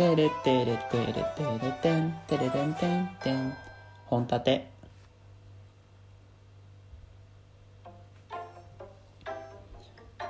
[0.00, 1.20] てれてれてれて
[1.62, 3.52] れてんてれれんてんてん。
[4.06, 4.70] 本立て。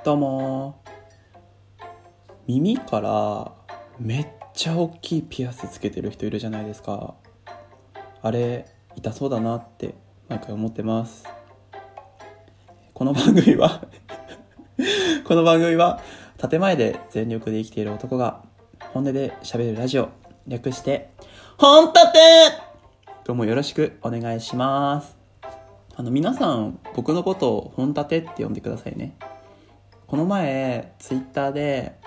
[0.03, 0.81] どうも
[2.47, 3.53] 耳から
[3.97, 7.13] めっちゃ大きいピアスつけてる人いるじゃないですか。
[8.21, 8.65] あれ
[8.97, 9.95] 痛そうだなって
[10.27, 11.23] 毎回思ってます。
[12.93, 13.87] この番組は
[15.23, 16.01] この番組は
[16.49, 18.50] 建前で全力で生きている男が
[18.93, 20.09] 本音で喋るラジオ。
[20.47, 21.11] 略して
[21.57, 22.19] 本立て
[23.23, 25.15] どうもよろしくお願いします。
[25.95, 29.15] あの皆さん僕のことを本立てって呼んでくださいね。
[30.07, 31.99] この前ツイッターで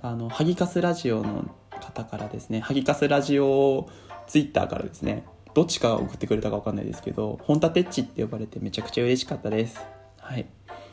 [0.00, 3.88] あのハギカスラジオの方からですねハギカスラジオ
[4.28, 9.80] ツイッターからですねどっちか送ってくれたか分かんないですけど本立てっちって呼ばれてめちゃくちゃ嬉しかったです。
[10.20, 10.46] はい。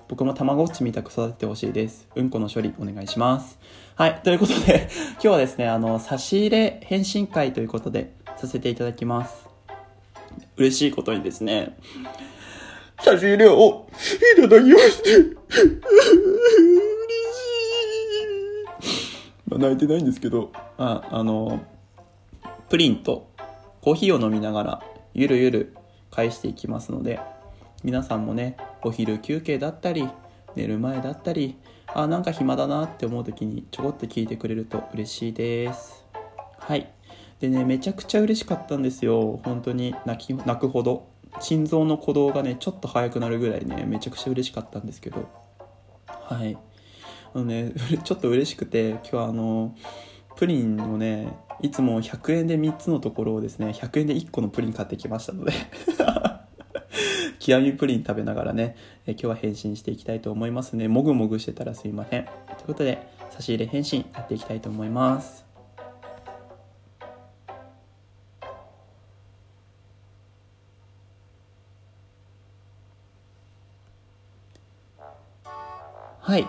[0.07, 2.07] 僕もたまごっちみたく育ててほしいです。
[2.15, 3.59] うんこの処理お願いします。
[3.99, 9.49] はいということで今日はですねあの差し入れ返信会ということでさせていただきます。
[10.55, 11.77] 嬉しいことにですね
[13.01, 13.90] 差し入れを
[14.38, 15.35] いただきまして嬉しい。
[19.49, 21.62] まあ、泣いてないんですけど、あ、あの、
[22.70, 23.29] プリンと
[23.82, 24.82] コーヒーを飲みながら、
[25.13, 25.76] ゆるゆる
[26.10, 27.20] 返していきますので、
[27.84, 30.07] 皆さんもね、お昼休憩だったり、
[30.55, 31.57] 寝る前だったり、
[31.93, 36.05] あ、なんか暇だなって思う時にちょこっと聞いてくれると嬉しいです。
[36.57, 36.91] はい。
[37.40, 39.40] でね、めちゃくちゃ嬉しかったんですよ。
[39.43, 41.07] 本当に泣き、泣くほど。
[41.40, 45.29] 心臓の鼓動がね、ちょっと速くなるぐらいね、めちゃくちゃ嬉しかったんですけど。
[46.07, 46.57] はい。
[47.34, 47.73] あのね、
[48.04, 49.76] ちょっと嬉しくて今日はあの
[50.35, 55.51] プリンをねいつも100円で3つのところをですね100円で1個のプリン買ってきましたので
[57.49, 58.75] 極みプリン食べながらね
[59.07, 60.87] え今日は返信していきたいと思いますね。
[60.87, 62.25] もぐもぐしてたらすいません。
[62.25, 62.33] とい
[62.63, 65.50] うことで差し入れ返信やっていきたいと思います。
[76.29, 76.47] はい。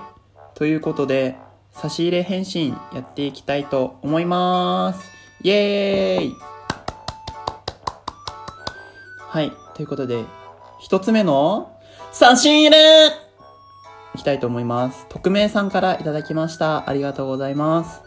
[0.54, 1.36] ということで、
[1.72, 5.08] 差し入れ返信やっていきたいと思います。
[5.42, 6.34] イエーイ。
[9.18, 9.50] はい。
[9.74, 10.22] ということで、
[10.80, 11.78] 一つ目の
[12.10, 13.08] 差し入れ
[14.14, 15.06] いきたいと思います。
[15.10, 16.88] 匿名さんからいただきました。
[16.88, 18.02] ありがとうございます。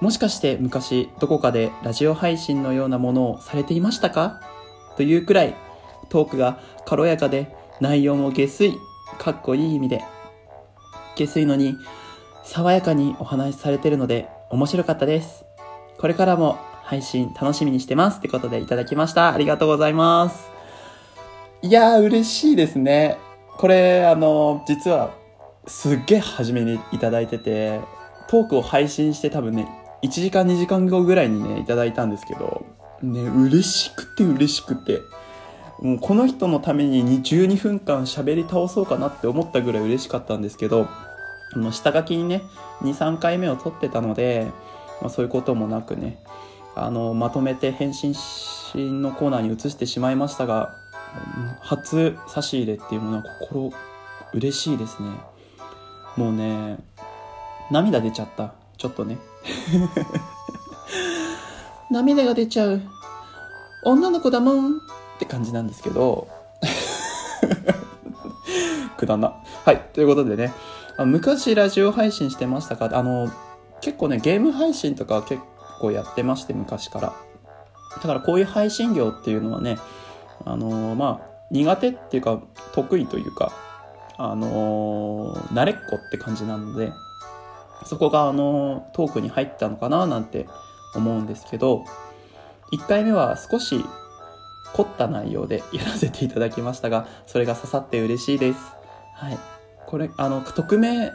[0.00, 4.42] もしかして昔どこかでラジオ配信のようなものをされていましたか？
[4.96, 5.54] というくらい
[6.10, 8.74] トークが軽やかで内容も下水、
[9.18, 10.04] かっこいい意味で
[11.14, 11.76] 下水のに
[12.42, 15.44] 爽やかにお話しされてるので面白かったです。
[15.98, 19.32] これからも配信楽しみにしてますってことでいただきました。
[19.32, 20.53] ありがとうございます。
[21.64, 23.16] いやー嬉しいですね。
[23.56, 25.14] これあの実は
[25.66, 27.80] すっげえ初めにいただいてて
[28.28, 29.66] トークを配信して多分ね
[30.02, 32.66] 1時間2時間後ぐらいにねいただいたんですけど
[33.00, 35.00] ね嬉しくて嬉しくて
[35.80, 40.86] もうこの人のために12分間喋り倒そうかなって思ったぐらい嬉しかったんですけど
[41.54, 42.42] あの下書きにね
[42.82, 44.52] 23回目を撮ってたので、
[45.00, 46.22] まあ、そういうこともなくね
[46.74, 48.12] あのまとめて返信
[49.00, 50.83] のコーナーに移してしまいましたが
[51.60, 53.72] 初差し入れっていうものは心
[54.32, 55.08] 嬉しいですね。
[56.16, 56.78] もうね
[57.70, 58.54] 涙出ちゃった。
[58.76, 59.18] ちょっとね。
[61.90, 62.80] 涙が出ちゃう。
[63.84, 64.80] 女の子だもんっ
[65.18, 66.28] て感じなんですけど。
[68.96, 69.34] くだんな。
[69.64, 70.52] はいということでね。
[70.98, 72.90] 昔ラジオ配信してましたか？
[72.92, 73.30] あの
[73.80, 75.42] 結構ねゲーム配信とか結
[75.80, 77.12] 構やってまして昔から。
[77.96, 79.78] だからこういう配信業っていうのはね
[80.44, 82.42] あのまあ苦手っていうか
[82.74, 83.52] 得意というか
[84.16, 86.92] あの慣れっこって感じなので
[87.84, 90.46] そこがあのトークに入ったのかななんて
[90.94, 91.84] 思うんですけど
[92.72, 93.84] 1回目は少し
[94.74, 98.58] 凝った内容でやらせていただきましたがそれが刺さって嬉しいです。
[99.14, 99.38] はい。
[99.86, 101.12] これあの匿名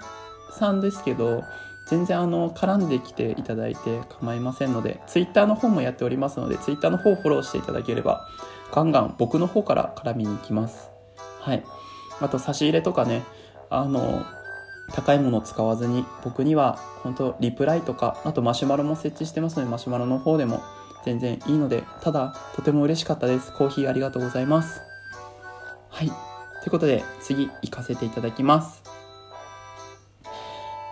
[0.52, 1.44] さんですけど
[1.88, 8.26] 全然あの絡んできていただいて構いませんので Twitter の方もやっておりますので Twitter の方をフォローしていただければ
[8.72, 10.90] ガンガン僕の方から絡みに行きます。
[11.40, 11.64] はい。
[12.22, 13.24] あと差し入れとかね。
[13.70, 14.26] あの
[14.92, 20.64] 高いものを使わずに僕には本当リプライとかあとマシュマロも設置してますのでマシュマロの方でも
[21.06, 23.54] 全然いいのでただとても嬉しかったです。
[23.54, 24.82] コーヒーありがとうございます。
[25.90, 26.08] はい。
[26.08, 28.84] ということで次行かせていただきます。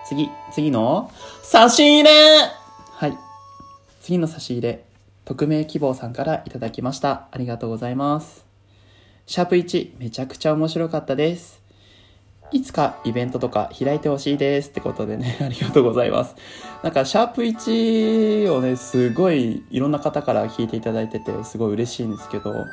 [0.07, 1.11] 次次の
[1.43, 2.09] 差し入れ。
[2.91, 3.17] はい。
[4.01, 4.86] 次の差し入れ。
[5.27, 7.27] 匿名希望さんからいただきました。
[7.31, 8.45] ありがとうございます。
[9.25, 11.61] シャープ1めちゃくちゃ面白かったです。
[12.53, 16.33] いつかイベントとか開いてほしいですってことでね、 ありがとうございます。
[16.81, 22.63] なんか、シャープ1をね、すごいいろんな方から聞いていただいてて、すごい嬉しいんですけど、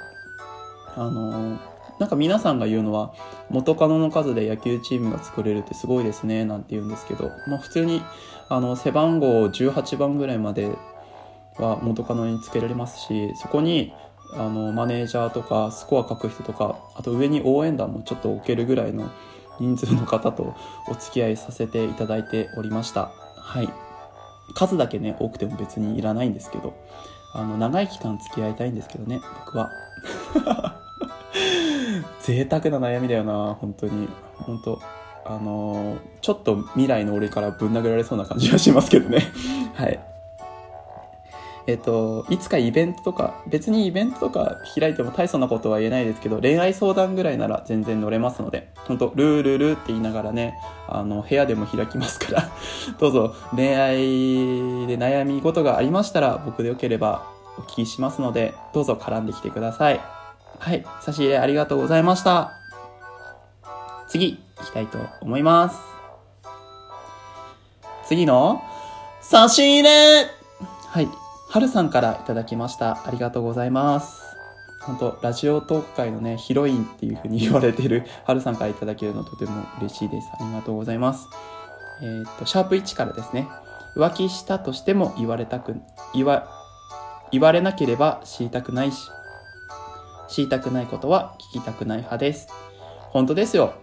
[0.95, 1.59] あの、
[1.99, 3.15] なんか皆さんが言うのは、
[3.51, 8.01] 元カノの数で野球チームが作れるってすごいですね、なんて言うんですけど、まあ普通に、
[8.49, 10.71] あの、背番号18番ぐらいまで
[11.59, 13.93] は元カノにつけられますし、そこに、
[14.33, 19.11] あの、マネージャーとか、スコア書く人とか、あと上に応援団もちょっと置けるぐらいの
[19.61, 20.57] 人数の方と
[20.89, 23.13] お付き合いさせていただいておりました。
[23.37, 23.69] はい。
[24.55, 26.75] 数だけね、多くても別にいらないんですけど、
[27.33, 29.71] あの、長い期間付き合いたいんですけどね、僕は。
[32.21, 34.09] 贅沢な悩みだよな、本当に。
[34.37, 34.81] 本当
[35.27, 39.21] あのー、ちょっと未来の俺からぶん殴られそうな感じはしますけどね。
[39.75, 40.14] はい。
[41.67, 50.59] えっ、と、いつかイベントとか、別にイベントとか開いても大層なことは言えないですけど、恋愛相談ぐらいなら全然乗れますので、本当ルールルって言いながらね、
[50.89, 52.51] あの、部屋でも開きますから
[53.01, 53.97] どうぞ恋愛
[54.87, 57.23] で悩み事がありましたら、僕でよければ
[57.57, 60.01] お聞きしますので、どうぞ絡んできてください。
[60.59, 62.53] はい、差し入れありがとうございました。
[64.07, 65.81] 次、行きたいと思います。
[68.07, 68.63] 次の、
[69.23, 70.27] 差し入れ、
[71.55, 73.07] はるさんからいただきました。
[73.07, 74.25] ありがとうございます。
[74.81, 80.29] 本当ラジオトーク界のね、ヒロインっていう風に言われてる はるさんからいただけるのとても嬉しいです。
[80.33, 81.29] ありがとうございます。
[82.03, 83.47] えー、っと、シャープ1からですね。
[83.95, 85.77] 浮気したとしても言われたく、
[86.13, 86.49] 言わ、
[87.31, 89.09] 言われなければ知りたくないし、
[90.27, 92.49] 知りたくないことは聞きたくない派です。
[93.11, 93.75] 本当ですよ。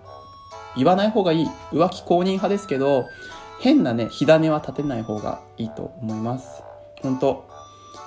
[0.76, 1.50] 言わない方がいい。
[1.72, 3.06] 浮気公認派ですけど、
[3.62, 6.64] 変なね、火種は立てない方がいいと思います。
[7.02, 7.51] 本当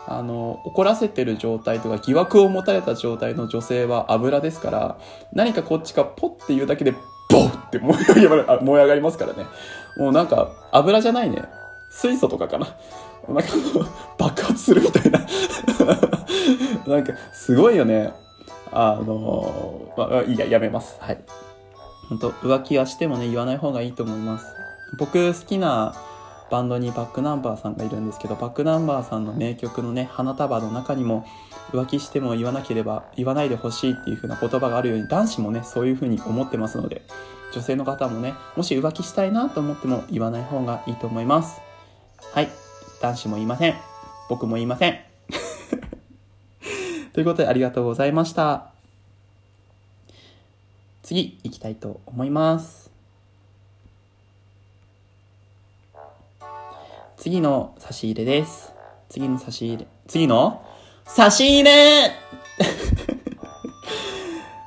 [0.07, 4.99] あの、怒らせてる状態とか疑惑を持たれた状態の女性は油ですから、
[5.33, 6.93] 何かこっちがポッて言うだけで、
[7.31, 9.47] ボッって燃え上が燃え上がりますからね。
[9.97, 11.43] もうなんか、油じゃないね。
[11.91, 12.67] 水素とかかな。
[13.29, 13.49] なんか、
[14.19, 15.21] 爆発するみたいな。
[16.87, 18.13] なんか、すごいよね。
[18.73, 20.97] あの、まあ、いいや、やめます。
[21.01, 21.19] はい。
[22.09, 24.47] 本当浮気はしてもね、言わない方がいいと思います。
[24.99, 25.95] 僕好きな
[26.51, 31.27] バンドにバックナンバーさんがいるんですけど、バックナンバーさんの名曲のね、花束の中にも、
[31.73, 37.03] 浮気しても言わなければ、言わないでほしいっていう風な言葉があるように、男子もね、そういう風に思ってますので、
[37.53, 41.61] 女性の方もね、もし浮気したいなと思っても言わない方がいいと思います。
[42.33, 42.49] はい。
[43.01, 43.75] 男子も言いません。
[44.29, 44.99] 僕も言いません。
[47.13, 48.71] ということでありがとうございました。
[51.03, 52.94] 次行きたいと思います。
[57.25, 58.75] 次の差し入れです。
[59.09, 60.63] 次の差し入れ、次の
[61.07, 61.71] 差し入れ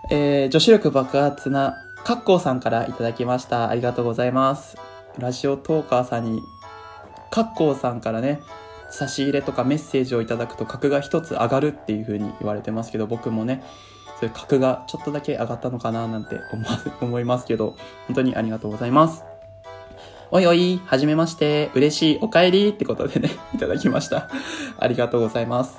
[0.09, 3.69] えー、女子力爆発な、カッコーさんからいただきました。
[3.69, 4.75] ありがとうございます。
[5.19, 6.41] ラジオトーカーさんに、
[7.29, 8.41] カッコーさんからね、
[8.89, 13.63] 差し入れとかメッセージをいただくと格が一つ上がるっていう風に言われてますけど、僕もね、
[14.19, 16.39] そういう格がちょっとだけ上がったのかななんて
[17.03, 17.75] 思いますけど、
[18.07, 19.26] 本当にありがとうございます。
[20.29, 24.29] おいおい、はじめまして、嬉しい、お帰りってことでね、 いただきました。
[24.77, 25.77] ありがとうございます。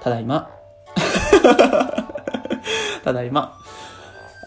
[0.00, 0.48] ただいま。
[3.04, 3.58] ただいま。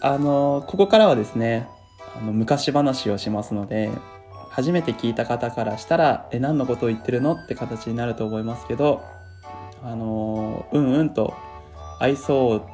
[0.02, 1.68] あの、ここからはですね、
[2.20, 3.88] あの、昔話をしますので、
[4.50, 9.00] 初めて聞いた方からしたら、え、何のことを言ってるのって形になると思いますけど、
[9.84, 11.34] あの、うんうんと、
[12.00, 12.66] 愛想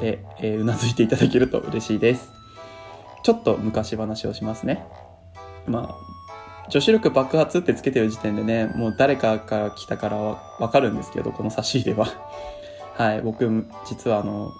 [0.00, 2.32] で、えー、うなずいていただけると嬉しいです。
[3.22, 4.86] ちょっと昔話をしますね。
[5.68, 12.08] まあ、女子力爆発ってつけてる時点でね、もう誰かから来たからわかるんですけど、この差し入れは。
[12.96, 14.52] はい、僕、実はあの、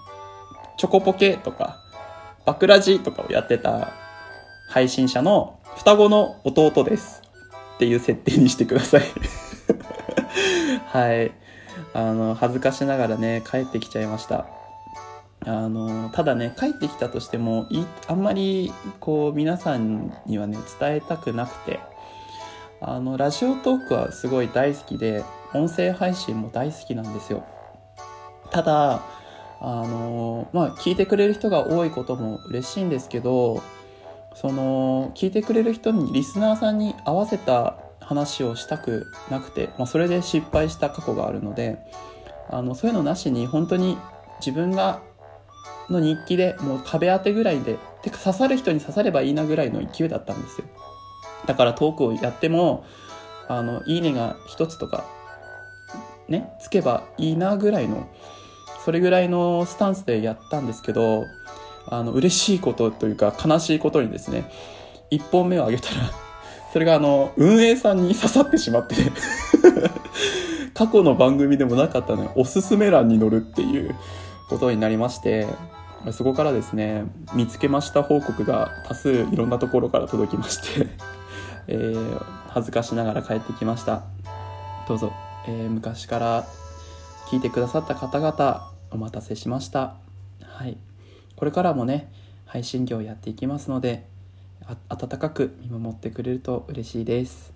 [0.77, 1.77] チョコポケとか、
[2.45, 3.89] バクラジとかをやってた
[4.69, 7.21] 配信者の双子の弟です。
[7.75, 9.03] っていう設定にしてください
[10.91, 11.31] はい。
[11.93, 14.58] あの、恥ずかしながらね、帰ってきちゃいました。
[15.49, 21.79] あのただね帰ってきたとしてもいあんまりこう皆さんにはね伝えたくなくて
[22.81, 25.23] あのラジオトークはすごい大好きで
[25.55, 27.43] 音声配信も大好きなんですよ。
[28.51, 29.01] ただ
[29.59, 33.63] あのまあ聞いてくれる人が多いことも嬉しいんですけど
[34.35, 41.79] その聞いてくれる人にリスナーさんに合わせた話をしたくなくて、まあ、それで失敗した過去があるので
[42.49, 43.97] あのそういうのなしに本当に
[44.39, 45.01] 自分が
[45.89, 50.67] の日記でもう壁当てぐらいで、てか刺さる人に刺さればいいなぐらいの勢いだったんですよ。
[51.45, 52.85] だからトークをやっても、
[53.47, 55.05] あの、いいねが一つとか、
[56.27, 58.07] ね、つけばいいなぐらいの、
[58.85, 61.25] それぐらいのスタンスでやったんですけど、
[61.87, 64.49] あの、嬉しいことというか悲しいことにですね、
[65.11, 66.11] 1本目をあげたら、
[66.71, 68.95] それがあの、運営さんに刺さってしまって
[70.75, 73.95] 過去の番組でもなかったのにおすすめ欄に載るっていう
[74.49, 75.47] ことになりまして、
[76.11, 77.03] そこからですね、
[77.33, 80.87] 見つけました報告が多数いろんなところから届きまして
[81.67, 84.03] えー、恥ずかしながら帰ってきました。
[84.87, 85.11] どうぞ、
[85.47, 86.45] えー、昔から
[87.27, 89.95] 聞いてくださった方々、お待たせしました。
[90.41, 90.77] はい。
[91.35, 92.11] これからもね、
[92.45, 94.07] 配信業やっていきますので、
[94.89, 97.53] 温かく見守ってくれると嬉しいです。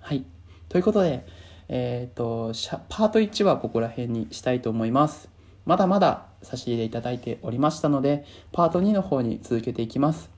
[0.00, 0.24] はい。
[0.68, 1.24] ということで、
[1.68, 2.52] えっ、ー、と、
[2.88, 5.35] パート1はここら辺にしたいと思います。
[5.66, 10.30] まだまだ差し入れいただいておりましたので、パート2の方に続けていきます。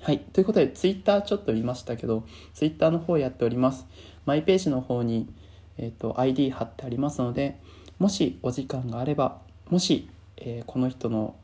[0.00, 0.20] はい。
[0.20, 3.86] ということで、ツイッターちょっと言いましたけど、ツイッターの方やっております。
[4.26, 5.28] マイページの方に、
[5.76, 7.58] えっ、ー、と、ID 貼ってありますので、
[7.98, 11.34] もしお時間があれば、もし、えー、この人の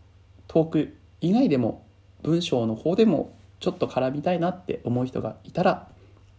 [0.47, 1.85] トーク以外でも、
[2.23, 5.88] 文章の方でも、ちょっと絡みたいなって思う人がいたら、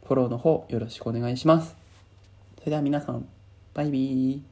[0.06, 1.76] フォローの方よろしくお願いします。
[2.60, 3.28] それでは皆さん、
[3.74, 4.51] バイビー。